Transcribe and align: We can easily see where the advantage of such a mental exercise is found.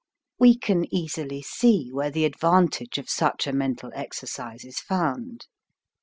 We 0.39 0.57
can 0.57 0.91
easily 0.91 1.43
see 1.43 1.91
where 1.91 2.09
the 2.09 2.25
advantage 2.25 2.97
of 2.97 3.07
such 3.07 3.45
a 3.45 3.53
mental 3.53 3.91
exercise 3.93 4.65
is 4.65 4.79
found. 4.79 5.45